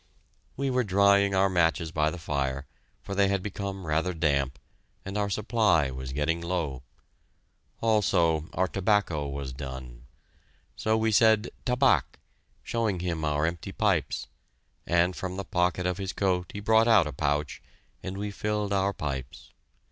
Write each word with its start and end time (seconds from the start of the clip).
We 0.57 0.71
were 0.71 0.83
drying 0.83 1.35
our 1.35 1.47
matches 1.47 1.91
by 1.91 2.09
the 2.09 2.17
fire, 2.17 2.65
for 3.03 3.13
they 3.13 3.27
had 3.27 3.43
become 3.43 3.85
rather 3.85 4.15
damp, 4.15 4.57
and 5.05 5.15
our 5.15 5.29
supply 5.29 5.91
was 5.91 6.11
getting 6.11 6.41
low. 6.41 6.81
Also 7.81 8.49
our 8.53 8.67
tobacco 8.67 9.27
was 9.27 9.53
done. 9.53 10.05
So 10.75 10.97
we 10.97 11.11
said, 11.11 11.51
"Tabac," 11.67 12.17
showing 12.63 13.01
him 13.01 13.23
our 13.23 13.45
empty 13.45 13.71
pipes, 13.71 14.25
and 14.87 15.15
from 15.15 15.37
the 15.37 15.45
pocket 15.45 15.85
of 15.85 15.99
his 15.99 16.13
coat 16.13 16.49
he 16.51 16.59
brought 16.61 16.87
out 16.87 17.05
a 17.05 17.13
pouch, 17.13 17.61
and 18.01 18.17
we 18.17 18.31
filled 18.31 18.73
our 18.73 18.93
pipes. 18.93 19.51